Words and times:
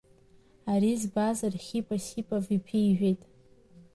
Ари 0.73 0.91
збаз 1.01 1.37
Архип 1.49 1.87
Осипов, 1.95 2.45
иԥижәеит. 2.57 3.21